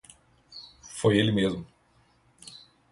[0.97, 1.63] Foi ele mesmo